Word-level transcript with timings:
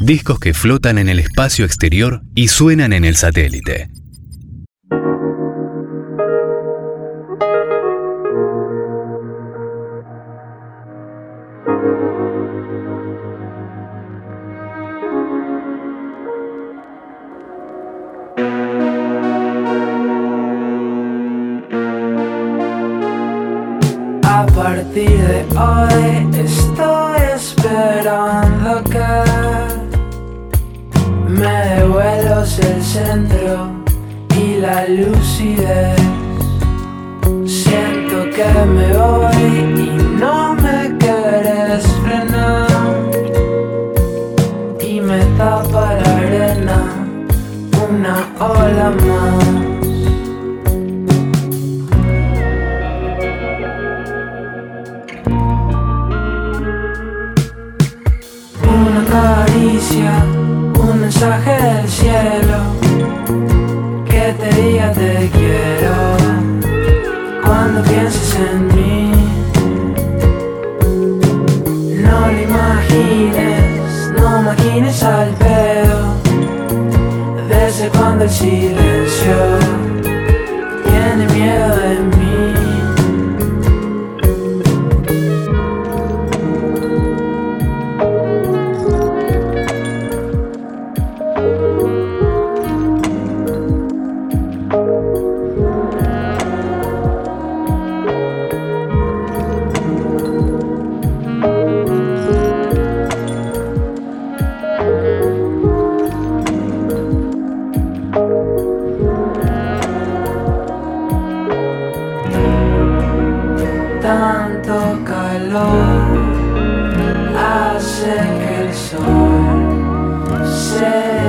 Discos 0.00 0.38
que 0.40 0.54
flotan 0.54 0.98
en 0.98 1.08
el 1.08 1.18
espacio 1.18 1.64
exterior 1.64 2.22
y 2.34 2.48
suenan 2.48 2.92
en 2.92 3.04
el 3.04 3.16
satélite. 3.16 3.88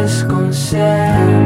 Se 0.07 1.44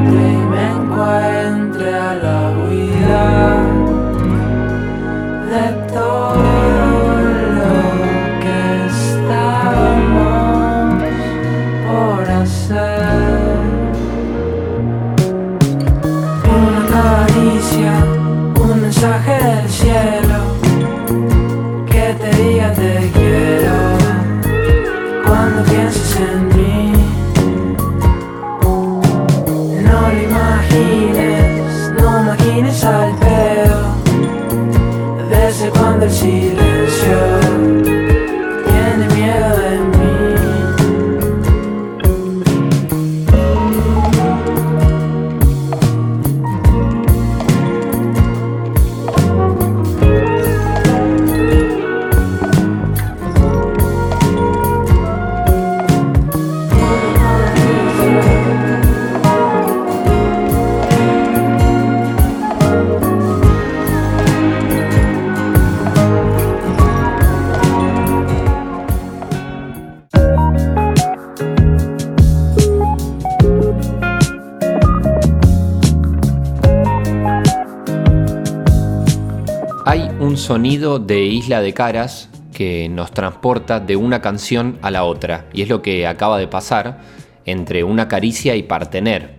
Hay 79.90 80.08
un 80.20 80.38
sonido 80.38 81.00
de 81.00 81.24
Isla 81.24 81.62
de 81.62 81.74
Caras 81.74 82.30
que 82.54 82.88
nos 82.90 83.10
transporta 83.10 83.80
de 83.80 83.96
una 83.96 84.22
canción 84.22 84.78
a 84.84 84.92
la 84.92 85.04
otra, 85.04 85.48
y 85.52 85.64
es 85.64 85.70
lo 85.70 85.82
que 85.82 86.06
acaba 86.06 86.38
de 86.38 86.48
pasar 86.48 87.00
entre 87.46 87.84
Una 87.84 88.08
caricia 88.08 88.56
y 88.56 88.62
Partener. 88.62 89.32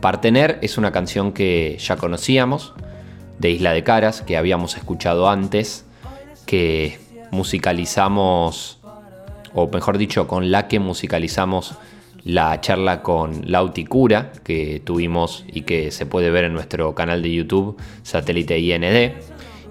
Partener 0.00 0.60
es 0.62 0.78
una 0.78 0.92
canción 0.92 1.32
que 1.32 1.78
ya 1.80 1.96
conocíamos, 1.96 2.74
de 3.40 3.50
Isla 3.50 3.72
de 3.72 3.82
Caras, 3.82 4.22
que 4.22 4.36
habíamos 4.36 4.76
escuchado 4.76 5.28
antes, 5.28 5.84
que 6.46 7.00
musicalizamos, 7.32 8.78
o 9.52 9.66
mejor 9.66 9.98
dicho, 9.98 10.28
con 10.28 10.52
la 10.52 10.68
que 10.68 10.78
musicalizamos 10.78 11.74
la 12.24 12.60
charla 12.60 13.02
con 13.02 13.50
Lauti 13.50 13.84
Cura 13.84 14.30
que 14.44 14.80
tuvimos 14.84 15.44
y 15.52 15.62
que 15.62 15.90
se 15.90 16.06
puede 16.06 16.30
ver 16.30 16.44
en 16.44 16.52
nuestro 16.52 16.94
canal 16.94 17.20
de 17.20 17.32
YouTube, 17.32 17.76
Satélite 18.04 18.60
IND. 18.60 19.12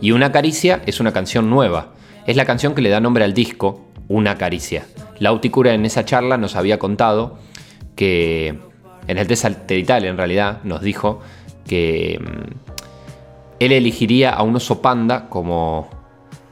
Y 0.01 0.11
Una 0.11 0.31
Caricia 0.31 0.81
es 0.87 0.99
una 0.99 1.13
canción 1.13 1.51
nueva. 1.51 1.93
Es 2.25 2.35
la 2.35 2.45
canción 2.45 2.73
que 2.73 2.81
le 2.81 2.89
da 2.89 2.99
nombre 2.99 3.23
al 3.23 3.35
disco, 3.35 3.85
Una 4.07 4.35
Caricia. 4.35 4.87
Lauti 5.19 5.51
Cura 5.51 5.75
en 5.75 5.85
esa 5.85 6.03
charla 6.05 6.37
nos 6.37 6.55
había 6.55 6.79
contado 6.79 7.37
que 7.95 8.57
en 9.07 9.17
el 9.19 9.27
test 9.27 9.43
satelital 9.43 10.03
en 10.05 10.17
realidad 10.17 10.63
nos 10.63 10.81
dijo 10.81 11.21
que 11.67 12.19
mm, 12.19 12.53
él 13.59 13.71
elegiría 13.71 14.31
a 14.31 14.41
un 14.41 14.55
oso 14.55 14.81
panda 14.81 15.29
como 15.29 15.87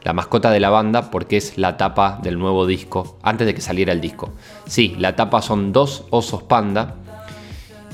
la 0.04 0.14
mascota 0.14 0.52
de 0.52 0.60
la 0.60 0.70
banda 0.70 1.10
porque 1.10 1.38
es 1.38 1.58
la 1.58 1.76
tapa 1.76 2.20
del 2.22 2.38
nuevo 2.38 2.68
disco, 2.68 3.18
antes 3.24 3.48
de 3.48 3.56
que 3.56 3.62
saliera 3.62 3.94
el 3.94 4.00
disco. 4.00 4.31
Sí, 4.68 4.96
la 5.00 5.16
tapa 5.16 5.42
son 5.42 5.74
dos 5.74 6.06
osos 6.12 6.44
panda 6.44 6.98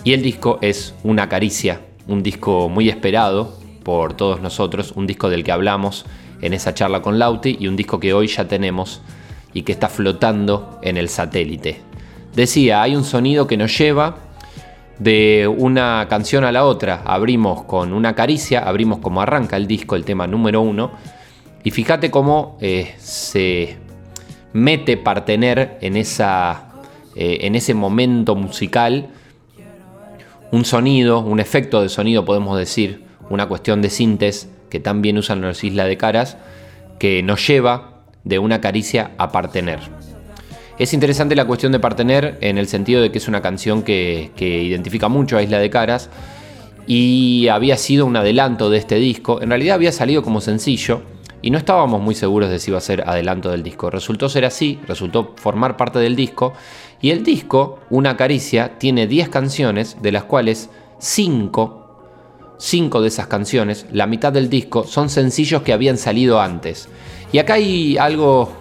y 0.04 0.12
el 0.12 0.22
disco 0.22 0.60
es 0.62 0.94
Una 1.04 1.30
Caricia, 1.30 1.80
un 2.08 2.24
disco 2.24 2.68
muy 2.68 2.90
esperado 2.90 3.65
por 3.86 4.16
todos 4.16 4.42
nosotros, 4.42 4.94
un 4.96 5.06
disco 5.06 5.30
del 5.30 5.44
que 5.44 5.52
hablamos 5.52 6.06
en 6.42 6.54
esa 6.54 6.74
charla 6.74 7.04
con 7.04 7.20
Lauti 7.20 7.56
y 7.60 7.68
un 7.68 7.78
disco 7.78 8.00
que 8.00 8.14
hoy 8.14 8.28
ya 8.28 8.48
tenemos 8.48 9.00
y 9.54 9.62
que 9.62 9.72
está 9.72 9.88
flotando 9.90 10.80
en 10.82 10.98
el 10.98 11.08
satélite. 11.08 11.82
Decía, 12.36 12.82
hay 12.82 12.96
un 12.96 13.04
sonido 13.04 13.46
que 13.46 13.58
nos 13.58 13.78
lleva 13.78 14.18
de 14.98 15.48
una 15.48 16.08
canción 16.10 16.44
a 16.44 16.52
la 16.52 16.66
otra. 16.66 17.04
Abrimos 17.06 17.64
con 17.64 17.94
una 17.94 18.16
caricia, 18.16 18.68
abrimos 18.68 19.00
como 19.00 19.22
arranca 19.22 19.56
el 19.56 19.68
disco, 19.68 19.96
el 19.96 20.04
tema 20.04 20.26
número 20.26 20.62
uno. 20.62 20.92
Y 21.64 21.70
fíjate 21.70 22.10
cómo 22.10 22.58
eh, 22.62 22.96
se 22.98 23.78
mete 24.52 24.98
Partener 24.98 25.78
en, 25.82 25.96
esa, 25.96 26.74
eh, 27.16 27.38
en 27.42 27.54
ese 27.54 27.76
momento 27.76 28.36
musical. 28.36 29.10
Un 30.52 30.66
sonido, 30.66 31.20
un 31.20 31.40
efecto 31.40 31.84
de 31.84 31.90
sonido 31.90 32.26
podemos 32.26 32.58
decir, 32.58 33.05
una 33.30 33.48
cuestión 33.48 33.82
de 33.82 33.90
síntesis 33.90 34.50
que 34.70 34.80
también 34.80 35.18
usan 35.18 35.42
los 35.42 35.64
Isla 35.64 35.86
de 35.86 35.98
Caras, 35.98 36.38
que 37.00 37.24
nos 37.24 37.46
lleva 37.48 38.04
de 38.24 38.40
una 38.40 38.62
caricia 38.62 39.12
a 39.18 39.32
Partener. 39.32 39.80
Es 40.78 40.94
interesante 40.94 41.36
la 41.36 41.46
cuestión 41.46 41.72
de 41.72 41.80
Partener 41.80 42.38
en 42.42 42.58
el 42.58 42.68
sentido 42.68 43.02
de 43.02 43.12
que 43.12 43.20
es 43.20 43.28
una 43.28 43.42
canción 43.42 43.84
que, 43.84 44.32
que 44.36 44.64
identifica 44.64 45.08
mucho 45.08 45.38
a 45.38 45.44
Isla 45.44 45.60
de 45.60 45.70
Caras 45.70 46.10
y 46.88 47.48
había 47.48 47.78
sido 47.78 48.06
un 48.06 48.18
adelanto 48.18 48.70
de 48.70 48.78
este 48.78 48.96
disco. 48.96 49.42
En 49.42 49.50
realidad 49.50 49.76
había 49.76 49.92
salido 49.92 50.22
como 50.22 50.42
sencillo 50.42 51.02
y 51.42 51.52
no 51.52 51.58
estábamos 51.58 52.02
muy 52.02 52.16
seguros 52.16 52.50
de 52.50 52.60
si 52.60 52.72
iba 52.72 52.80
a 52.80 52.82
ser 52.82 53.08
adelanto 53.08 53.52
del 53.52 53.64
disco. 53.64 53.90
Resultó 53.90 54.30
ser 54.30 54.46
así, 54.46 54.80
resultó 54.88 55.36
formar 55.38 55.78
parte 55.78 56.00
del 56.00 56.16
disco 56.16 56.54
y 57.02 57.12
el 57.12 57.24
disco, 57.24 57.80
Una 57.90 58.18
Caricia, 58.18 58.80
tiene 58.80 59.06
10 59.06 59.30
canciones, 59.30 59.98
de 60.02 60.12
las 60.12 60.24
cuales 60.24 60.70
5, 61.00 61.85
5 62.58 63.02
de 63.02 63.08
esas 63.08 63.28
canciones, 63.28 63.86
la 63.92 64.08
mitad 64.08 64.32
del 64.32 64.50
disco, 64.50 64.86
son 64.86 65.10
sencillos 65.10 65.62
que 65.62 65.74
habían 65.74 65.98
salido 65.98 66.40
antes. 66.40 66.88
Y 67.32 67.40
acá 67.40 67.56
hay 67.56 67.98
algo 67.98 68.52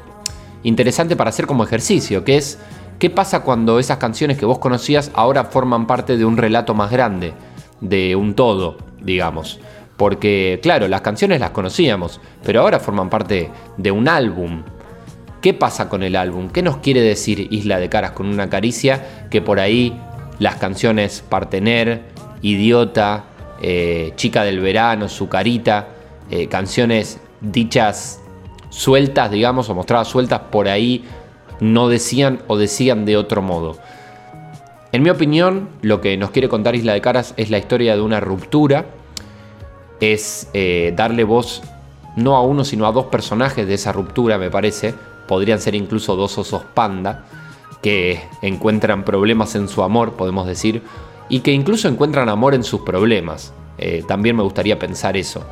interesante 0.63 1.17
para 1.17 1.31
hacer 1.31 1.47
como 1.47 1.65
ejercicio, 1.65 2.25
que 2.25 2.37
es 2.37 2.59
qué 2.99 3.11
pasa 3.11 3.41
cuando 3.41 3.79
esas 3.79 3.99
canciones 3.99 4.39
que 4.39 4.47
vos 4.47 4.59
conocías 4.59 5.11
ahora 5.15 5.45
forman 5.45 5.87
parte 5.87 6.17
de 6.17 6.25
un 6.25 6.37
relato 6.37 6.75
más 6.75 6.91
grande, 6.91 7.35
de 7.81 8.17
un 8.17 8.35
todo, 8.35 8.79
digamos. 9.01 9.61
Porque, 9.97 10.59
claro, 10.63 10.89
las 10.89 11.03
canciones 11.03 11.39
las 11.39 11.51
conocíamos, 11.51 12.21
pero 12.43 12.61
ahora 12.61 12.81
forman 12.81 13.11
parte 13.11 13.51
de 13.77 13.91
un 13.93 14.09
álbum. 14.09 14.65
¿Qué 15.41 15.55
pasa 15.55 15.89
con 15.89 16.03
el 16.03 16.17
álbum? 16.17 16.49
¿Qué 16.49 16.63
nos 16.63 16.79
quiere 16.79 17.03
decir 17.03 17.47
Isla 17.53 17.79
de 17.79 17.91
Caras 17.91 18.13
con 18.13 18.27
una 18.27 18.49
caricia? 18.49 19.27
Que 19.31 19.43
por 19.43 19.61
ahí 19.61 20.01
las 20.39 20.57
canciones 20.57 21.23
Partener, 21.29 22.03
Idiota, 22.43 23.25
eh, 23.67 24.13
Chica 24.17 24.45
del 24.45 24.61
Verano, 24.61 25.09
Su 25.09 25.31
Carita, 25.31 25.89
eh, 26.31 26.49
canciones 26.49 27.19
dichas 27.41 28.21
sueltas, 28.69 29.31
digamos, 29.31 29.71
o 29.71 29.75
mostradas 29.75 30.09
sueltas 30.09 30.43
por 30.51 30.69
ahí, 30.69 31.07
no 31.61 31.89
decían 31.89 32.43
o 32.47 32.59
decían 32.59 33.07
de 33.07 33.17
otro 33.17 33.41
modo. 33.41 33.79
En 34.93 35.03
mi 35.03 35.09
opinión, 35.09 35.71
lo 35.81 36.03
que 36.03 36.19
nos 36.19 36.31
quiere 36.31 36.51
contar 36.51 36.75
Isla 36.75 36.93
de 36.93 37.01
Caras 37.01 37.33
es 37.39 37.49
la 37.49 37.57
historia 37.57 37.97
de 37.97 38.03
una 38.03 38.21
ruptura 38.21 38.85
es 39.99 40.51
eh, 40.53 40.93
darle 40.95 41.25
voz 41.25 41.63
no 42.17 42.37
a 42.37 42.43
uno, 42.43 42.65
sino 42.65 42.87
a 42.87 42.93
dos 42.93 43.07
personajes 43.07 43.67
de 43.67 43.75
esa 43.75 43.93
ruptura, 43.93 44.37
me 44.37 44.51
parece. 44.51 44.93
Podrían 45.27 45.59
ser 45.59 45.75
incluso 45.75 46.17
dos 46.17 46.37
osos 46.37 46.65
panda 46.75 47.25
que 47.81 48.21
encuentran 48.43 49.07
problemas 49.07 49.55
en 49.55 49.69
su 49.69 49.83
amor, 49.83 50.13
podemos 50.13 50.47
decir, 50.47 50.83
y 51.29 51.41
que 51.41 51.53
incluso 51.53 51.89
encuentran 51.89 52.29
amor 52.29 52.55
en 52.55 52.65
sus 52.65 52.81
problemas. 52.83 53.53
Eh, 53.79 54.05
también 54.07 54.37
me 54.37 54.43
gustaría 54.43 54.79
pensar 54.79 55.17
eso. 55.17 55.45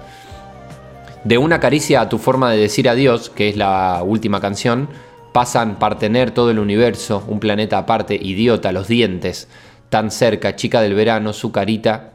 De 1.25 1.39
una 1.39 1.61
caricia 1.61 2.01
a 2.01 2.09
tu 2.09 2.19
forma 2.19 2.51
de 2.51 2.59
decir 2.59 2.89
adiós, 2.89 3.31
que 3.31 3.49
es 3.49 3.57
la 3.57 4.03
última 4.05 4.41
canción, 4.41 4.89
pasan 5.33 5.79
partener 5.79 6.33
todo 6.33 6.51
el 6.51 6.59
universo, 6.59 7.25
un 7.29 7.41
planeta 7.41 7.79
aparte, 7.79 8.19
idiota, 8.21 8.73
los 8.73 8.89
dientes, 8.89 9.49
tan 9.89 10.11
cerca, 10.11 10.57
chica 10.57 10.81
del 10.81 10.95
verano, 10.95 11.33
su 11.33 11.53
carita 11.53 12.13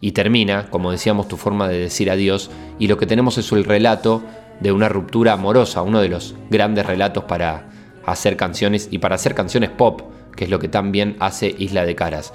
y 0.00 0.12
termina, 0.12 0.68
como 0.70 0.90
decíamos, 0.90 1.28
tu 1.28 1.36
forma 1.36 1.68
de 1.68 1.78
decir 1.78 2.10
adiós 2.10 2.50
y 2.78 2.88
lo 2.88 2.98
que 2.98 3.06
tenemos 3.06 3.38
es 3.38 3.50
el 3.52 3.64
relato 3.64 4.22
de 4.60 4.72
una 4.72 4.88
ruptura 4.88 5.32
amorosa, 5.32 5.82
uno 5.82 6.00
de 6.00 6.08
los 6.08 6.34
grandes 6.50 6.86
relatos 6.86 7.24
para 7.24 7.68
hacer 8.04 8.36
canciones 8.36 8.88
y 8.90 8.98
para 8.98 9.16
hacer 9.16 9.34
canciones 9.34 9.70
pop, 9.70 10.02
que 10.36 10.44
es 10.44 10.50
lo 10.50 10.58
que 10.58 10.68
también 10.68 11.16
hace 11.18 11.54
Isla 11.58 11.84
de 11.84 11.94
Caras. 11.94 12.32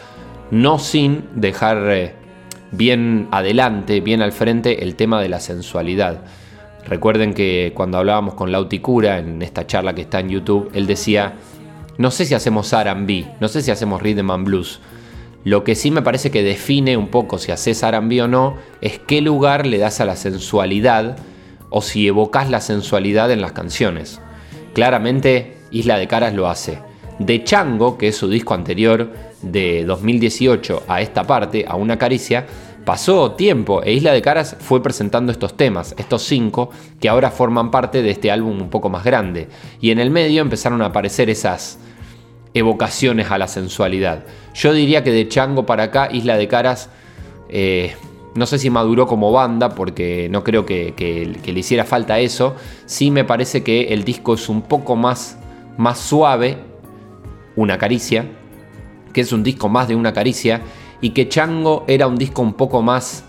No 0.51 0.80
sin 0.80 1.30
dejar 1.36 1.89
eh, 1.89 2.13
bien 2.71 3.27
adelante, 3.31 4.01
bien 4.01 4.21
al 4.21 4.33
frente 4.33 4.83
el 4.83 4.95
tema 4.95 5.21
de 5.21 5.30
la 5.30 5.39
sensualidad. 5.39 6.21
Recuerden 6.86 7.33
que 7.33 7.71
cuando 7.75 7.98
hablábamos 7.98 8.33
con 8.33 8.51
Lauticura 8.51 9.19
en 9.19 9.42
esta 9.42 9.65
charla 9.65 9.95
que 9.95 10.01
está 10.01 10.19
en 10.19 10.30
YouTube, 10.30 10.69
él 10.74 10.88
decía, 10.88 11.36
no 11.98 12.12
sé 12.12 12.25
si 12.25 12.33
hacemos 12.33 12.74
R&B, 12.74 13.36
no 13.39 13.48
sé 13.48 13.62
si 13.62 13.71
hacemos 13.71 14.01
rhythm 14.01 14.31
and 14.31 14.45
blues, 14.45 14.80
lo 15.44 15.63
que 15.63 15.75
sí 15.75 15.89
me 15.89 16.01
parece 16.01 16.31
que 16.31 16.44
define 16.44 16.98
un 16.98 17.07
poco 17.07 17.38
si 17.38 17.51
haces 17.51 17.81
R&B 17.81 18.21
o 18.21 18.27
no 18.27 18.57
es 18.81 19.00
qué 19.00 19.21
lugar 19.21 19.65
le 19.65 19.80
das 19.80 20.00
a 20.01 20.06
la 20.06 20.15
sensualidad 20.15 21.18
o 21.69 21.81
si 21.81 22.07
evocas 22.07 22.50
la 22.50 22.62
sensualidad 22.62 23.31
en 23.31 23.42
las 23.42 23.53
canciones. 23.53 24.19
Claramente 24.74 25.57
Isla 25.71 25.98
de 25.98 26.07
Caras 26.07 26.33
lo 26.33 26.48
hace. 26.48 26.80
De 27.25 27.44
Chango, 27.44 27.97
que 27.97 28.07
es 28.07 28.18
su 28.18 28.27
disco 28.27 28.53
anterior 28.53 29.12
de 29.41 29.85
2018 29.85 30.83
a 30.88 31.01
esta 31.01 31.23
parte, 31.23 31.65
a 31.68 31.75
Una 31.75 31.97
Caricia, 31.97 32.47
pasó 32.83 33.33
tiempo 33.33 33.83
e 33.83 33.94
Isla 33.94 34.12
de 34.12 34.21
Caras 34.23 34.57
fue 34.59 34.81
presentando 34.81 35.31
estos 35.31 35.56
temas, 35.56 35.94
estos 36.00 36.23
cinco, 36.23 36.71
que 37.00 37.09
ahora 37.09 37.29
forman 37.29 37.69
parte 37.69 38.01
de 38.01 38.09
este 38.09 38.31
álbum 38.31 38.59
un 38.59 38.69
poco 38.69 38.89
más 38.89 39.03
grande. 39.03 39.50
Y 39.79 39.91
en 39.91 40.00
el 40.00 40.09
medio 40.09 40.41
empezaron 40.41 40.81
a 40.81 40.88
aparecer 40.88 41.29
esas 41.29 41.77
evocaciones 42.56 43.29
a 43.29 43.38
la 43.38 43.47
sensualidad. 43.47 44.25
Yo 44.56 44.74
diría 44.74 45.03
que 45.03 45.12
de 45.12 45.27
Chango 45.27 45.65
para 45.65 45.83
acá, 45.83 46.09
Isla 46.12 46.38
de 46.38 46.47
Caras, 46.47 46.89
eh, 47.50 47.95
no 48.33 48.45
sé 48.47 48.57
si 48.57 48.69
maduró 48.69 49.06
como 49.06 49.31
banda, 49.31 49.69
porque 49.69 50.27
no 50.31 50.44
creo 50.44 50.65
que, 50.65 51.35
le 51.45 51.59
hiciera 51.59 51.83
falta 51.83 52.19
eso. 52.19 52.56
Sí 52.88 53.12
me 53.12 53.25
parece 53.25 53.62
que 53.62 53.94
el 53.94 54.03
disco 54.03 54.33
es 54.33 54.50
un 54.50 54.63
poco 54.63 54.95
más, 54.95 55.38
más 55.77 56.00
suave, 56.00 56.70
una 57.56 57.77
caricia, 57.77 58.25
que 59.13 59.21
es 59.21 59.31
un 59.31 59.44
disco 59.44 59.69
más 59.69 59.88
de 59.88 59.95
una 59.95 60.13
caricia, 60.13 60.62
y 61.01 61.12
que 61.12 61.27
Chango 61.27 61.86
era 61.88 62.07
un 62.07 62.18
disco 62.18 62.42
un 62.42 62.53
poco 62.53 62.81
más 62.81 63.25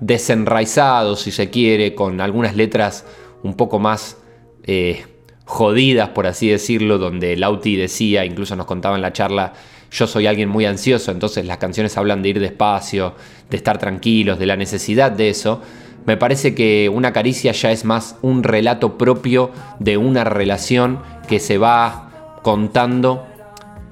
desenraizado, 0.00 1.16
si 1.16 1.30
se 1.30 1.50
quiere, 1.50 1.94
con 1.94 2.20
algunas 2.20 2.56
letras 2.56 3.04
un 3.42 3.54
poco 3.54 3.78
más... 3.78 4.18
Eh, 4.64 5.04
jodidas, 5.44 6.10
por 6.10 6.26
así 6.26 6.48
decirlo, 6.48 6.98
donde 6.98 7.36
Lauti 7.36 7.76
decía, 7.76 8.24
incluso 8.24 8.56
nos 8.56 8.66
contaba 8.66 8.96
en 8.96 9.02
la 9.02 9.12
charla, 9.12 9.52
yo 9.90 10.06
soy 10.06 10.26
alguien 10.26 10.48
muy 10.48 10.64
ansioso, 10.64 11.10
entonces 11.10 11.44
las 11.44 11.58
canciones 11.58 11.96
hablan 11.98 12.22
de 12.22 12.30
ir 12.30 12.40
despacio, 12.40 13.14
de 13.50 13.56
estar 13.58 13.78
tranquilos, 13.78 14.38
de 14.38 14.46
la 14.46 14.56
necesidad 14.56 15.12
de 15.12 15.28
eso. 15.28 15.60
Me 16.06 16.16
parece 16.16 16.54
que 16.54 16.88
una 16.88 17.12
caricia 17.12 17.52
ya 17.52 17.70
es 17.70 17.84
más 17.84 18.16
un 18.22 18.42
relato 18.42 18.96
propio 18.96 19.50
de 19.78 19.98
una 19.98 20.24
relación 20.24 21.00
que 21.28 21.38
se 21.38 21.58
va 21.58 22.38
contando 22.42 23.26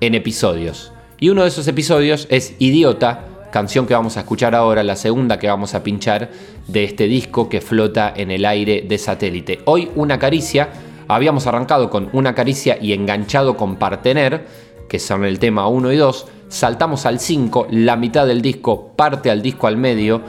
en 0.00 0.14
episodios. 0.14 0.92
Y 1.18 1.28
uno 1.28 1.42
de 1.42 1.48
esos 1.48 1.68
episodios 1.68 2.26
es 2.30 2.54
Idiota, 2.58 3.24
canción 3.52 3.86
que 3.86 3.94
vamos 3.94 4.16
a 4.16 4.20
escuchar 4.20 4.54
ahora, 4.54 4.82
la 4.82 4.96
segunda 4.96 5.38
que 5.38 5.48
vamos 5.48 5.74
a 5.74 5.82
pinchar 5.82 6.30
de 6.66 6.84
este 6.84 7.06
disco 7.06 7.48
que 7.48 7.60
flota 7.60 8.12
en 8.14 8.30
el 8.30 8.44
aire 8.44 8.84
de 8.88 8.98
satélite. 8.98 9.60
Hoy 9.64 9.90
una 9.96 10.18
caricia 10.18 10.70
Habíamos 11.10 11.48
arrancado 11.48 11.90
con 11.90 12.08
Una 12.12 12.36
caricia 12.36 12.78
y 12.80 12.92
enganchado 12.92 13.56
con 13.56 13.74
Partener, 13.74 14.46
que 14.88 15.00
son 15.00 15.24
el 15.24 15.40
tema 15.40 15.66
1 15.66 15.90
y 15.90 15.96
2. 15.96 16.26
Saltamos 16.48 17.04
al 17.04 17.18
5, 17.18 17.66
la 17.68 17.96
mitad 17.96 18.28
del 18.28 18.42
disco 18.42 18.92
parte 18.94 19.28
al 19.28 19.42
disco 19.42 19.66
al 19.66 19.76
medio. 19.76 20.22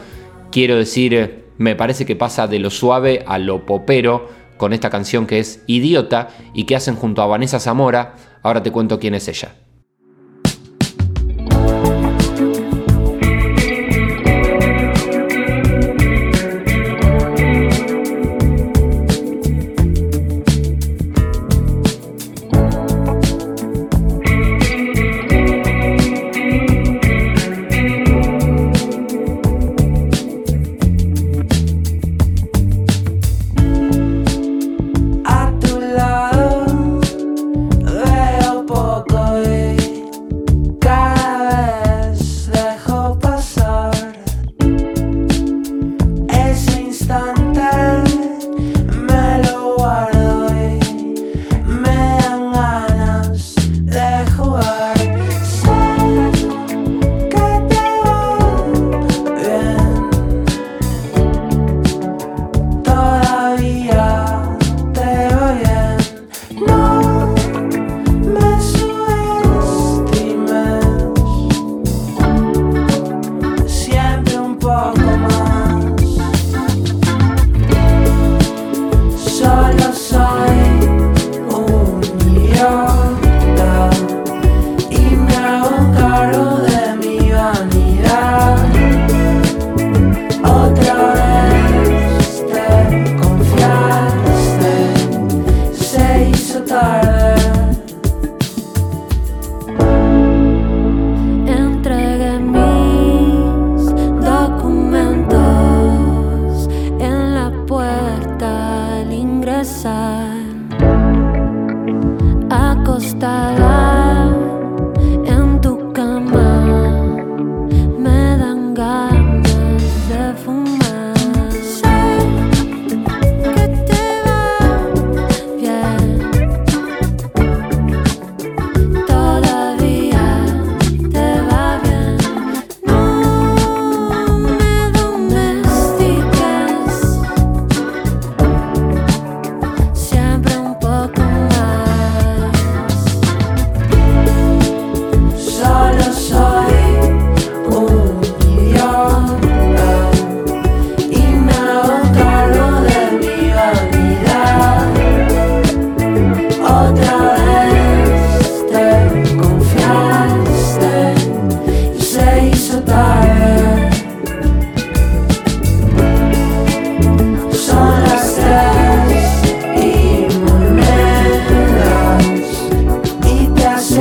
Quiero 0.52 0.78
decir, 0.78 1.46
me 1.60 1.76
parece 1.76 2.08
que 2.08 2.16
pasa 2.16 2.48
de 2.48 2.58
lo 2.58 2.72
suave 2.72 3.24
a 3.28 3.38
lo 3.38 3.64
popero 3.64 4.28
con 4.58 4.74
esta 4.74 4.90
canción 4.90 5.28
que 5.28 5.38
es 5.38 5.62
Idiota 5.68 6.30
y 6.56 6.64
que 6.64 6.76
hacen 6.76 6.96
junto 6.96 7.22
a 7.22 7.28
Vanessa 7.28 7.60
Zamora. 7.60 8.16
Ahora 8.44 8.64
te 8.64 8.72
cuento 8.72 9.00
quién 9.00 9.14
es 9.14 9.28
ella. 9.28 9.54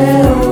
tell 0.00 0.49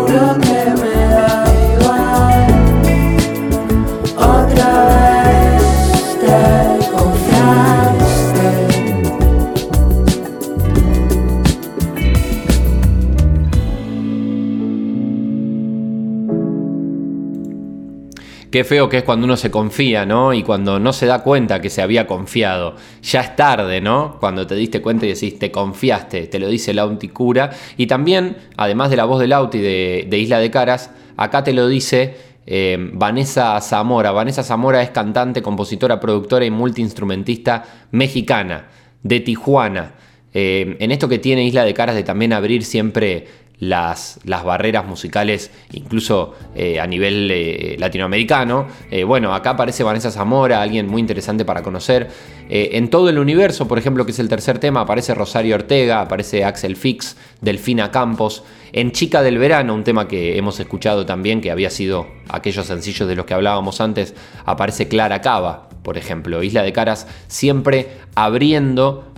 Qué 18.59 18.65
feo 18.65 18.89
que 18.89 18.97
es 18.97 19.05
cuando 19.05 19.25
uno 19.25 19.37
se 19.37 19.53
confía, 19.53 20.05
¿no? 20.05 20.35
Y 20.35 20.43
cuando 20.43 20.81
no 20.81 20.93
se 20.93 21.07
da 21.07 21.23
cuenta 21.23 21.61
que 21.61 21.71
se 21.71 21.81
había 21.81 22.09
confiado. 22.09 22.75
Ya 23.05 23.21
es 23.21 23.37
tarde, 23.37 23.81
¿no? 23.81 24.17
Cuando 24.19 24.49
te 24.49 24.57
diste 24.57 24.83
cuenta 24.83 25.07
y 25.07 25.11
decís, 25.11 25.39
te 25.39 25.53
confiaste, 25.53 26.27
te 26.27 26.41
lo 26.41 26.49
dice 26.49 26.75
Lauti 26.75 27.07
Cura. 27.07 27.51
Y 27.77 27.87
también, 27.87 28.37
además 28.57 28.91
de 28.91 28.97
la 28.97 29.05
voz 29.05 29.21
de 29.21 29.29
Lauti 29.29 29.61
de, 29.61 30.09
de 30.11 30.19
Isla 30.19 30.41
de 30.41 30.51
Caras, 30.51 30.91
acá 31.17 31.45
te 31.45 31.53
lo 31.53 31.69
dice 31.69 32.17
eh, 32.47 32.77
Vanessa 32.95 33.61
Zamora. 33.61 34.11
Vanessa 34.11 34.43
Zamora 34.43 34.83
es 34.83 34.91
cantante, 34.91 35.41
compositora, 35.41 36.01
productora 36.01 36.45
y 36.45 36.51
multiinstrumentista 36.51 37.63
mexicana 37.93 38.67
de 39.05 39.21
Tijuana. 39.21 39.95
Eh, 40.35 40.77
en 40.81 40.91
esto 40.91 41.09
que 41.09 41.21
tiene 41.21 41.45
Isla 41.45 41.63
de 41.63 41.75
Caras 41.75 41.95
de 41.95 42.03
también 42.03 42.33
abrir 42.33 42.65
siempre 42.65 43.29
las, 43.61 44.21
las 44.25 44.45
barreras 44.45 44.87
musicales, 44.87 45.51
incluso 45.73 46.35
eh, 46.55 46.81
a 46.81 46.87
nivel 46.87 47.31
eh, 47.31 47.77
latinoamericano. 47.79 48.69
Eh, 48.91 49.05
bueno, 49.05 49.35
acá 49.35 49.51
aparece 49.51 49.83
Vanessa 49.83 50.11
Zamora, 50.11 50.63
alguien 50.63 50.87
muy 50.87 51.01
interesante 51.01 51.45
para 51.45 51.63
conocer. 51.63 52.09
en 52.51 52.89
todo 52.89 53.11
el 53.11 53.19
universo, 53.19 53.69
por 53.69 53.79
ejemplo, 53.79 54.07
que 54.07 54.13
es 54.13 54.19
el 54.19 54.29
tercer 54.29 54.59
tema, 54.59 54.81
aparece 54.81 55.15
Rosario 55.15 55.55
Ortega, 55.55 56.01
aparece 56.01 56.45
Axel 56.45 56.77
Fix, 56.77 57.17
Delfina 57.41 57.91
Campos. 57.91 58.43
En 58.73 58.93
Chica 58.93 59.23
del 59.23 59.39
Verano, 59.39 59.75
un 59.75 59.85
tema 59.85 60.09
que 60.09 60.39
hemos 60.39 60.61
escuchado 60.61 61.05
también, 61.05 61.41
que 61.41 61.51
había 61.51 61.71
sido 61.71 62.07
aquellos 62.29 62.67
sencillos 62.67 63.09
de 63.09 63.17
los 63.17 63.27
que 63.27 63.35
hablábamos 63.35 63.81
antes, 63.81 64.15
aparece 64.45 64.89
Clara 64.89 65.21
Cava, 65.21 65.69
por 65.83 65.99
ejemplo. 65.99 66.43
Isla 66.43 66.63
de 66.63 66.73
Caras 66.73 67.07
siempre 67.29 67.89
abriendo 68.15 69.13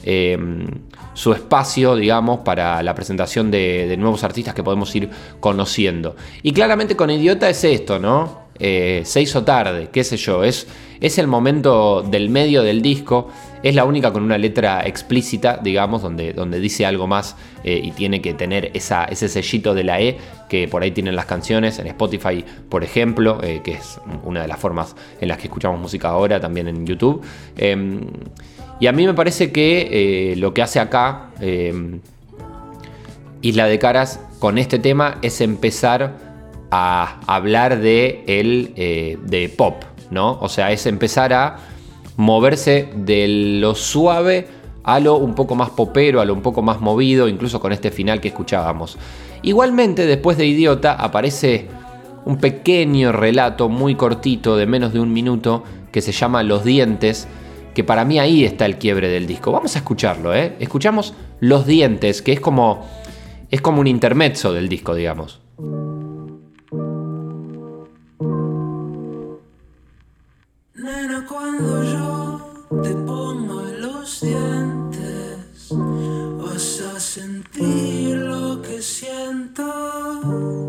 su 1.14 1.33
espacio, 1.33 1.97
digamos, 1.97 2.40
para 2.40 2.83
la 2.83 2.95
presentación 2.95 3.50
de, 3.50 3.97
nuevos 3.99 4.25
artistas 4.25 4.55
que 4.55 4.62
podemos 4.62 4.95
ir 4.95 5.11
conociendo. 5.40 6.17
Y 6.43 6.52
claramente 6.52 6.97
con 6.97 7.11
Idiota 7.11 7.49
es 7.49 7.64
esto, 7.64 7.99
¿no? 7.99 8.50
Eh, 8.62 9.02
se 9.07 9.23
hizo 9.23 9.43
tarde, 9.43 9.88
qué 9.90 10.05
sé 10.05 10.19
yo, 10.19 10.45
es, 10.45 10.67
es 11.00 11.17
el 11.17 11.26
momento 11.26 12.02
del 12.02 12.29
medio 12.29 12.62
del 12.62 12.83
disco, 12.83 13.29
es 13.62 13.75
la 13.75 13.85
única 13.85 14.12
con 14.12 14.23
una 14.23 14.37
letra 14.37 14.87
explícita, 14.87 15.59
digamos, 15.62 16.02
donde, 16.02 16.61
dice 16.61 16.85
algo 16.85 17.07
más 17.07 17.37
eh, 17.64 17.81
y 17.83 17.93
tiene 17.93 18.21
que 18.21 18.35
tener 18.35 18.71
ese 18.75 19.29
sellito 19.29 19.75
de 19.75 19.85
la 19.85 20.00
E 20.02 20.19
que 20.50 20.69
por 20.69 20.83
ahí 20.83 20.90
tienen 20.90 21.17
las 21.17 21.25
canciones, 21.25 21.79
en 21.79 21.87
Spotify, 21.87 22.45
por 22.69 22.85
ejemplo, 22.85 23.38
eh, 23.43 23.62
que 23.64 23.73
es 23.73 23.99
una 24.25 24.43
de 24.43 24.49
las 24.49 24.59
formas 24.59 24.95
en 25.23 25.29
las 25.29 25.38
que 25.38 25.45
escuchamos 25.45 25.81
música 25.81 26.09
ahora, 26.09 26.38
también 26.38 26.69
en 26.69 26.87
YouTube. 26.87 27.23
Y 28.81 28.87
a 28.87 28.93
mí 28.93 29.07
me 29.07 29.15
parece 29.15 29.53
que 29.53 30.33
eh, 30.33 30.37
lo 30.37 30.55
que 30.55 30.63
hace 30.63 30.81
acá 30.81 31.31
eh, 31.41 32.01
Isla 33.43 33.67
de 33.67 33.79
Caras 33.79 34.21
con 34.39 34.57
este 34.57 34.79
tema 34.79 35.19
es 35.21 35.43
empezar 35.43 36.17
a 36.71 37.21
hablar 37.27 37.81
de, 37.81 38.25
el, 38.27 38.73
eh, 38.77 39.19
de 39.23 39.49
pop, 39.51 39.83
¿no? 40.11 40.39
O 40.41 40.49
sea, 40.49 40.73
es 40.73 40.87
empezar 40.87 41.33
a 41.35 41.59
moverse 42.17 42.89
de 42.95 43.59
lo 43.61 43.75
suave 43.75 44.47
a 44.83 44.99
lo 44.99 45.17
un 45.17 45.35
poco 45.35 45.55
más 45.55 45.71
popero, 45.71 46.21
a 46.21 46.25
lo 46.25 46.33
un 46.33 46.43
poco 46.43 46.63
más 46.63 46.81
movido, 46.81 47.29
incluso 47.29 47.61
con 47.61 47.73
este 47.73 47.91
final 47.91 48.21
que 48.21 48.29
escuchábamos. 48.29 48.99
Igualmente, 49.43 50.07
después 50.07 50.39
de 50.39 50.47
Idiota 50.47 50.93
aparece 50.93 51.67
un 52.25 52.39
pequeño 52.39 53.13
relato 53.13 53.69
muy 53.69 53.95
cortito 53.95 54.57
de 54.57 54.67
menos 54.67 54.93
de 54.93 55.01
un 55.01 55.13
minuto 55.13 55.65
que 55.93 56.01
se 56.01 56.13
llama 56.13 56.43
Los 56.43 56.65
dientes, 56.65 57.27
que 57.75 57.85
para 57.85 58.05
mí 58.05 58.19
ahí 58.19 58.45
está 58.45 58.67
el 58.67 58.79
quiebre 58.79 59.09
del 59.09 59.27
disco. 59.27 59.53
Vamos 59.53 59.77
a 59.77 59.79
escucharlo, 59.79 60.35
¿eh? 60.35 60.57
Escuchamos 60.59 61.15
Los 61.41 61.67
Dientes, 61.67 62.23
que 62.23 62.33
es 62.33 62.41
como, 62.41 62.87
es 63.50 63.61
como 63.61 63.81
un 63.81 63.87
intermezzo 63.87 64.53
del 64.53 64.69
disco, 64.69 64.95
digamos. 64.95 65.41
Nena, 70.75 71.27
cuando 71.29 71.85
yo 71.85 72.81
te 72.83 72.95
pongo 72.95 73.62
los 73.62 74.21
dientes, 74.21 75.69
vas 75.71 76.83
a 76.95 77.00
sentir 77.00 78.17
lo 78.17 78.62
que 78.62 78.81
siento. 78.81 80.60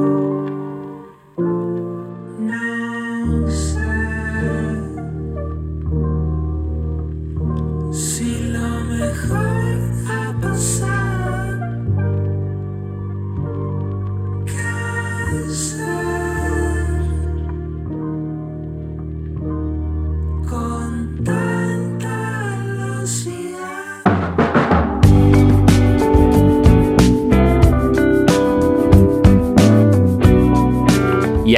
No 0.00 0.59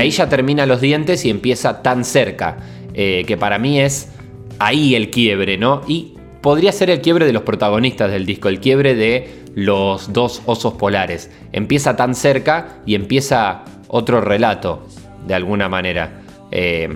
ahí 0.02 0.10
ya 0.10 0.28
termina 0.28 0.66
los 0.66 0.80
dientes 0.80 1.24
y 1.24 1.30
empieza 1.30 1.82
tan 1.82 2.04
cerca, 2.04 2.58
eh, 2.92 3.24
que 3.26 3.36
para 3.36 3.58
mí 3.58 3.80
es 3.80 4.10
ahí 4.58 4.94
el 4.94 5.10
quiebre, 5.10 5.58
¿no? 5.58 5.82
Y 5.86 6.14
podría 6.40 6.72
ser 6.72 6.90
el 6.90 7.00
quiebre 7.00 7.24
de 7.24 7.32
los 7.32 7.42
protagonistas 7.42 8.10
del 8.10 8.26
disco, 8.26 8.48
el 8.48 8.60
quiebre 8.60 8.94
de 8.96 9.42
los 9.54 10.12
dos 10.12 10.42
osos 10.46 10.74
polares. 10.74 11.30
Empieza 11.52 11.94
tan 11.94 12.14
cerca 12.16 12.80
y 12.84 12.96
empieza 12.96 13.64
otro 13.86 14.20
relato, 14.20 14.86
de 15.26 15.34
alguna 15.34 15.68
manera. 15.68 16.22
Eh, 16.50 16.88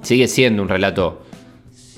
sigue 0.00 0.26
siendo 0.26 0.62
un 0.62 0.68
relato 0.68 1.22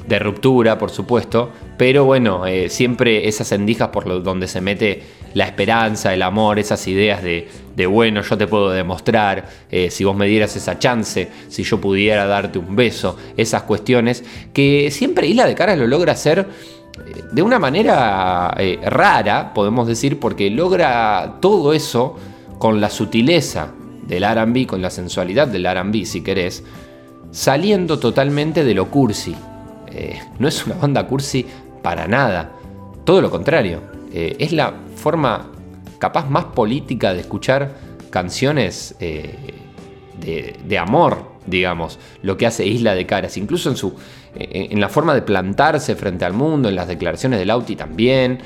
de 0.08 0.18
ruptura, 0.18 0.78
por 0.78 0.90
supuesto, 0.90 1.50
pero 1.78 2.04
bueno, 2.04 2.46
eh, 2.46 2.68
siempre 2.68 3.28
esas 3.28 3.52
endijas 3.52 3.90
por 3.90 4.22
donde 4.24 4.48
se 4.48 4.60
mete 4.60 5.02
la 5.34 5.44
esperanza, 5.44 6.12
el 6.12 6.22
amor, 6.22 6.58
esas 6.58 6.86
ideas 6.88 7.22
de, 7.22 7.48
de, 7.76 7.86
bueno, 7.86 8.22
yo 8.22 8.36
te 8.36 8.46
puedo 8.46 8.70
demostrar, 8.70 9.48
eh, 9.70 9.90
si 9.90 10.04
vos 10.04 10.16
me 10.16 10.26
dieras 10.26 10.54
esa 10.56 10.78
chance, 10.78 11.30
si 11.48 11.62
yo 11.62 11.80
pudiera 11.80 12.26
darte 12.26 12.58
un 12.58 12.74
beso, 12.74 13.16
esas 13.36 13.62
cuestiones 13.62 14.24
que 14.52 14.90
siempre 14.90 15.26
Isla 15.26 15.46
de 15.46 15.54
Caras 15.54 15.78
lo 15.78 15.86
logra 15.86 16.12
hacer 16.12 16.40
eh, 16.40 17.22
de 17.30 17.42
una 17.42 17.58
manera 17.58 18.54
eh, 18.58 18.78
rara, 18.82 19.54
podemos 19.54 19.86
decir, 19.86 20.18
porque 20.18 20.50
logra 20.50 21.38
todo 21.40 21.72
eso 21.72 22.16
con 22.58 22.80
la 22.80 22.90
sutileza 22.90 23.72
del 24.06 24.24
RB, 24.24 24.66
con 24.66 24.82
la 24.82 24.90
sensualidad 24.90 25.48
del 25.48 25.66
RB, 25.66 26.04
si 26.04 26.22
querés, 26.22 26.64
saliendo 27.30 27.98
totalmente 27.98 28.64
de 28.64 28.74
lo 28.74 28.90
cursi. 28.90 29.34
No 30.38 30.46
es 30.46 30.66
una 30.66 30.76
banda 30.76 31.04
cursi 31.06 31.44
para 31.82 32.06
nada. 32.06 32.52
Todo 33.04 33.20
lo 33.20 33.30
contrario. 33.30 33.99
Eh, 34.12 34.36
es 34.38 34.52
la 34.52 34.74
forma 34.96 35.50
capaz 35.98 36.28
más 36.28 36.46
política 36.46 37.14
de 37.14 37.20
escuchar 37.20 37.74
canciones 38.10 38.96
eh, 39.00 39.54
de, 40.66 40.78
amor, 40.78 41.32
digamos. 41.46 41.98
Lo 42.22 42.36
que 42.36 42.46
hace 42.46 42.66
Isla 42.66 42.94
de 42.94 43.06
Caras. 43.06 43.36
Incluso 43.36 43.70
en, 43.70 43.76
su, 43.76 43.94
eh, 44.34 44.68
en 44.70 44.80
la 44.80 44.88
forma 44.88 45.14
de 45.14 45.22
plantarse 45.22 45.94
frente 45.94 46.24
al 46.24 46.32
mundo, 46.32 46.68
en 46.68 46.76
las 46.76 46.88
declaraciones 46.88 47.38
de 47.38 47.46
Lauti 47.46 47.76
también. 47.76 48.40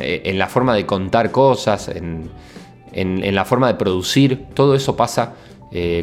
en 0.00 0.38
la 0.38 0.48
forma 0.48 0.74
de 0.74 0.86
contar 0.86 1.30
cosas, 1.30 1.88
en, 1.88 2.30
la 2.92 3.44
forma 3.44 3.68
de 3.68 3.74
producir. 3.74 4.46
Todo 4.54 4.74
eso 4.74 4.96
pasa 4.96 5.34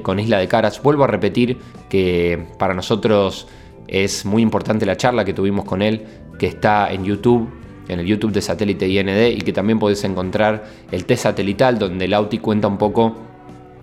con 0.04 0.20
Isla 0.20 0.38
de 0.38 0.48
Caras. 0.48 0.82
Vuelvo 0.82 1.04
a 1.04 1.08
repetir 1.08 1.58
que 1.90 2.46
para 2.58 2.74
nosotros 2.74 3.48
es 3.88 4.26
muy 4.26 4.42
importante 4.42 4.86
la 4.86 4.96
charla 4.96 5.26
que 5.26 5.34
tuvimos 5.34 5.66
con 5.66 5.82
él, 5.82 6.06
que 6.40 6.48
está 6.48 6.92
en 6.92 7.04
YouTube, 7.04 7.50
en 7.94 8.00
el 8.00 8.06
YouTube 8.06 8.32
de 8.32 8.42
Satélite 8.42 8.88
IND, 8.88 9.38
y 9.38 9.42
que 9.42 9.54
también 9.54 9.80
podés 9.80 10.04
encontrar 10.04 10.64
el 10.92 11.06
test 11.06 11.24
satelital, 11.24 11.78
donde 11.78 12.08
Lauti 12.08 12.38
cuenta 12.40 12.68
un 12.68 12.78
poco 12.78 13.16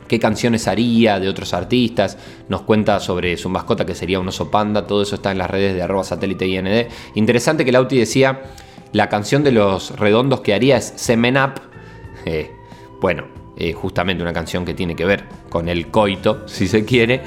qué 0.06 0.18
canciones 0.18 0.66
haría 0.66 1.20
de 1.20 1.28
otros 1.28 1.52
artistas, 1.54 2.16
nos 2.48 2.62
cuenta 2.62 3.00
sobre 3.00 3.36
su 3.36 3.48
mascota 3.48 3.84
que 3.84 3.94
sería 3.94 4.18
un 4.18 4.28
oso 4.28 4.50
panda, 4.50 4.86
todo 4.86 5.02
eso 5.02 5.16
está 5.16 5.30
en 5.30 5.38
las 5.38 5.50
redes 5.50 5.74
de 5.74 5.82
arroba 5.82 6.04
satélite 6.04 6.46
IND. 6.46 6.88
Interesante 7.14 7.64
que 7.64 7.72
Lauti 7.72 7.98
decía, 7.98 8.40
la 8.92 9.08
canción 9.08 9.44
de 9.44 9.52
los 9.52 9.98
redondos 9.98 10.40
que 10.40 10.54
haría 10.54 10.78
es 10.78 10.94
Semen 10.96 11.36
Up, 11.36 11.60
eh, 12.24 12.50
bueno, 13.00 13.26
justamente 13.74 14.22
una 14.22 14.32
canción 14.32 14.64
que 14.64 14.72
tiene 14.72 14.94
que 14.94 15.04
ver 15.04 15.24
con 15.48 15.68
el 15.68 15.88
coito, 15.88 16.46
si 16.46 16.68
se 16.68 16.84
quiere. 16.84 17.22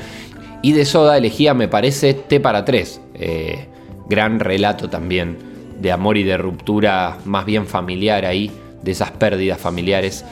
Y 0.62 0.72
de 0.72 0.86
Soda 0.86 1.18
elegía, 1.18 1.54
me 1.54 1.68
parece, 1.68 2.14
T 2.14 2.40
para 2.40 2.64
tres. 2.64 3.02
eh, 3.22 3.68
gran 4.12 4.40
relato 4.40 4.90
también 4.90 5.38
de 5.82 5.92
amor 5.92 6.18
y 6.18 6.24
de 6.24 6.38
ruptura 6.38 7.18
más 7.26 7.46
bien 7.46 7.66
familiar 7.66 8.26
ahí, 8.26 8.52
de 8.84 8.92
esas 8.92 9.12
pérdidas 9.12 9.60
familiares. 9.60 10.24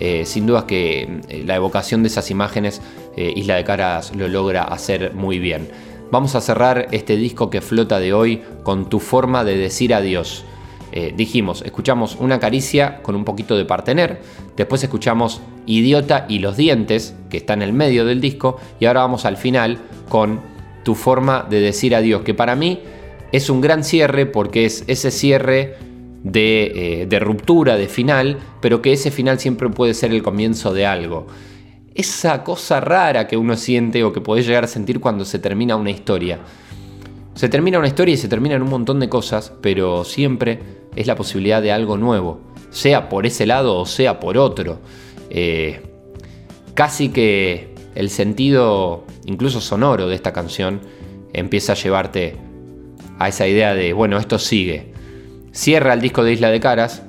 Eh, 0.00 0.24
sin 0.24 0.46
dudas 0.46 0.64
que 0.64 1.20
eh, 1.28 1.42
la 1.44 1.56
evocación 1.56 2.02
de 2.02 2.08
esas 2.08 2.30
imágenes, 2.30 2.80
eh, 3.16 3.32
Isla 3.34 3.56
de 3.56 3.64
Caras 3.64 4.14
lo 4.14 4.28
logra 4.28 4.62
hacer 4.62 5.12
muy 5.14 5.38
bien. 5.40 5.68
vamos 6.10 6.34
a 6.34 6.40
cerrar 6.40 6.86
este 6.92 7.16
disco 7.16 7.50
que 7.50 7.60
flota 7.60 8.00
de 8.00 8.14
hoy 8.14 8.42
con 8.62 8.88
tu 8.88 8.98
forma 8.98 9.44
de 9.44 9.56
decir 9.56 9.92
adiós. 9.94 10.44
Dijimos, 11.16 11.62
escuchamos 11.62 12.16
una 12.18 12.40
caricia 12.40 13.02
con 13.02 13.14
un 13.14 13.24
poquito 13.24 13.56
de 13.56 13.66
partener, 13.66 14.20
después 14.56 14.82
escuchamos 14.82 15.42
Idiota 15.66 16.24
y 16.28 16.38
los 16.38 16.56
dientes, 16.56 17.14
que 17.28 17.36
está 17.36 17.52
en 17.52 17.62
el 17.62 17.74
medio 17.74 18.06
del 18.06 18.22
disco, 18.22 18.56
y 18.80 18.86
ahora 18.86 19.02
vamos 19.02 19.26
al 19.26 19.36
final 19.36 19.78
con 20.08 20.40
tu 20.84 20.94
forma 20.94 21.46
de 21.48 21.60
decir 21.60 21.94
adiós, 21.94 22.22
que 22.22 22.32
para 22.32 22.56
mí 22.56 22.80
es 23.32 23.50
un 23.50 23.60
gran 23.60 23.84
cierre 23.84 24.26
porque 24.26 24.64
es 24.64 24.84
ese 24.86 25.10
cierre 25.10 25.76
de, 26.22 27.02
eh, 27.02 27.06
de 27.06 27.18
ruptura, 27.18 27.76
de 27.76 27.88
final, 27.88 28.38
pero 28.60 28.82
que 28.82 28.92
ese 28.92 29.10
final 29.10 29.38
siempre 29.38 29.68
puede 29.68 29.94
ser 29.94 30.12
el 30.12 30.22
comienzo 30.22 30.72
de 30.72 30.86
algo 30.86 31.26
esa 31.98 32.44
cosa 32.44 32.78
rara 32.78 33.26
que 33.26 33.36
uno 33.36 33.56
siente 33.56 34.04
o 34.04 34.12
que 34.12 34.20
podés 34.20 34.46
llegar 34.46 34.62
a 34.62 34.68
sentir 34.68 35.00
cuando 35.00 35.24
se 35.24 35.40
termina 35.40 35.74
una 35.74 35.90
historia. 35.90 36.38
Se 37.34 37.48
termina 37.48 37.80
una 37.80 37.88
historia 37.88 38.14
y 38.14 38.16
se 38.16 38.28
terminan 38.28 38.62
un 38.62 38.70
montón 38.70 39.00
de 39.00 39.08
cosas, 39.08 39.52
pero 39.60 40.04
siempre 40.04 40.60
es 40.94 41.08
la 41.08 41.16
posibilidad 41.16 41.60
de 41.60 41.72
algo 41.72 41.96
nuevo, 41.96 42.40
sea 42.70 43.08
por 43.08 43.26
ese 43.26 43.46
lado 43.46 43.76
o 43.76 43.84
sea 43.84 44.20
por 44.20 44.38
otro. 44.38 44.78
Eh, 45.28 45.82
casi 46.74 47.08
que 47.08 47.74
el 47.96 48.10
sentido, 48.10 49.04
incluso 49.24 49.60
sonoro, 49.60 50.06
de 50.06 50.14
esta 50.14 50.32
canción 50.32 50.80
empieza 51.32 51.72
a 51.72 51.76
llevarte 51.76 52.36
a 53.18 53.28
esa 53.28 53.46
idea 53.46 53.74
de, 53.74 53.92
bueno, 53.92 54.18
esto 54.18 54.38
sigue. 54.38 54.92
Cierra 55.52 55.94
el 55.94 56.00
disco 56.00 56.22
de 56.24 56.32
Isla 56.32 56.50
de 56.50 56.60
Caras, 56.60 57.02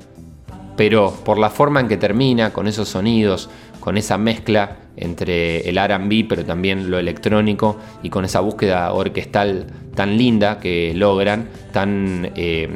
pero 0.76 1.14
por 1.26 1.38
la 1.38 1.50
forma 1.50 1.80
en 1.80 1.88
que 1.88 1.98
termina, 1.98 2.52
con 2.52 2.68
esos 2.68 2.90
sonidos, 2.90 3.50
con 3.80 3.98
esa 3.98 4.18
mezcla 4.18 4.78
entre 4.98 5.70
el 5.70 5.78
RB, 5.78 6.28
pero 6.28 6.46
también 6.46 6.90
lo 6.90 7.00
electrónico, 7.00 7.78
y 8.04 8.10
con 8.10 8.26
esa 8.26 8.40
búsqueda 8.40 8.92
orquestal 8.94 9.68
tan 9.96 10.18
linda 10.18 10.60
que 10.60 10.94
logran, 10.96 11.50
tan, 11.72 12.32
eh, 12.36 12.70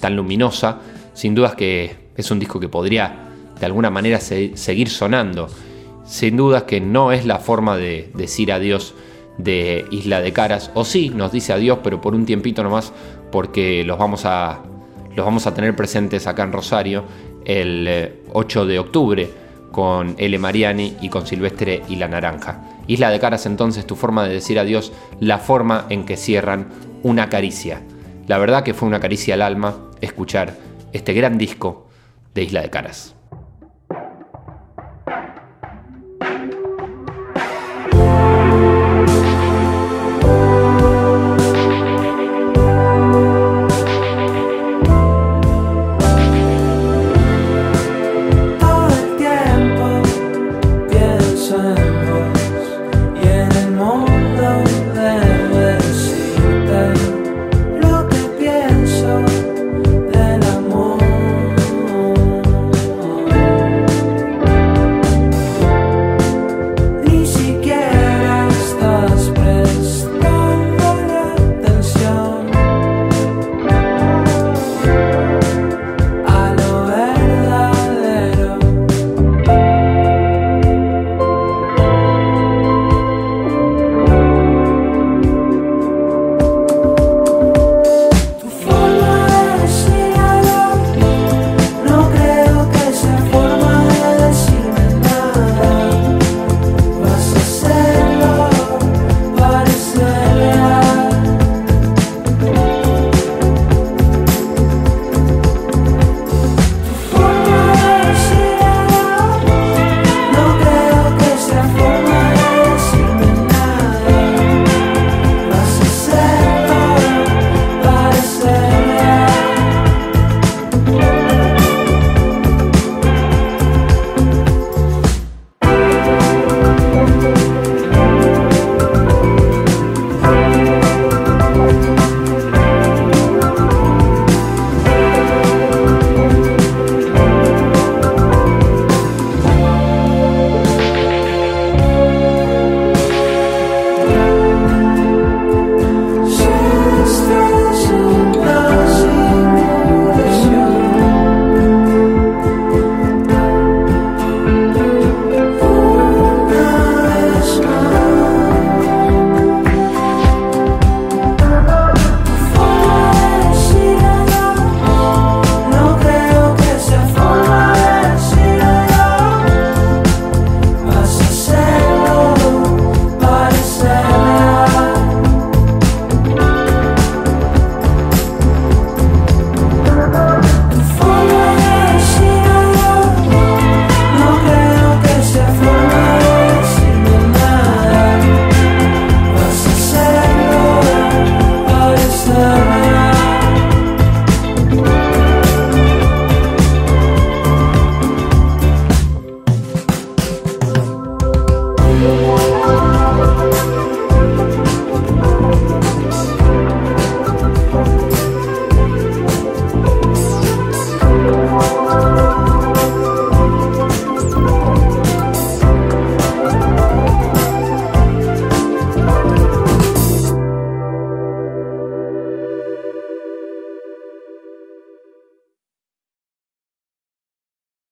tan 0.00 0.16
luminosa, 0.16 0.78
sin 1.14 1.34
dudas 1.34 1.54
que 1.54 2.08
es 2.16 2.30
un 2.30 2.38
disco 2.38 2.60
que 2.60 2.68
podría 2.68 3.28
de 3.58 3.66
alguna 3.66 3.90
manera 3.90 4.20
seguir 4.20 4.88
sonando. 4.88 5.48
Sin 6.04 6.36
dudas 6.36 6.62
que 6.62 6.80
no 6.80 7.12
es 7.12 7.26
la 7.26 7.38
forma 7.38 7.76
de 7.76 8.10
decir 8.14 8.52
adiós 8.52 8.94
de 9.38 9.86
Isla 9.90 10.20
de 10.20 10.32
Caras, 10.32 10.70
o 10.74 10.84
sí, 10.84 11.10
nos 11.10 11.32
dice 11.32 11.52
adiós, 11.52 11.78
pero 11.82 12.00
por 12.00 12.14
un 12.14 12.26
tiempito 12.26 12.62
nomás, 12.62 12.92
porque 13.30 13.84
los 13.84 13.98
vamos 13.98 14.24
a, 14.24 14.60
los 15.14 15.24
vamos 15.24 15.46
a 15.46 15.54
tener 15.54 15.74
presentes 15.74 16.26
acá 16.26 16.42
en 16.42 16.52
Rosario 16.52 17.04
el 17.44 18.20
8 18.32 18.62
eh, 18.62 18.66
de 18.66 18.78
octubre 18.78 19.30
con 19.70 20.16
L. 20.18 20.38
Mariani 20.38 20.96
y 21.00 21.08
con 21.08 21.26
Silvestre 21.26 21.82
y 21.88 21.96
La 21.96 22.08
Naranja. 22.08 22.62
Isla 22.86 23.10
de 23.10 23.20
Caras 23.20 23.46
entonces 23.46 23.86
tu 23.86 23.96
forma 23.96 24.26
de 24.26 24.34
decir 24.34 24.58
adiós, 24.58 24.92
la 25.20 25.38
forma 25.38 25.86
en 25.88 26.04
que 26.04 26.16
cierran 26.16 26.68
una 27.02 27.28
caricia. 27.28 27.82
La 28.26 28.38
verdad 28.38 28.64
que 28.64 28.74
fue 28.74 28.88
una 28.88 29.00
caricia 29.00 29.34
al 29.34 29.42
alma 29.42 29.78
escuchar 30.00 30.56
este 30.92 31.12
gran 31.12 31.38
disco 31.38 31.86
de 32.34 32.42
Isla 32.42 32.62
de 32.62 32.70
Caras. 32.70 33.14